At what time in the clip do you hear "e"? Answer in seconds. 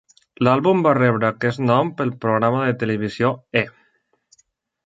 3.63-3.65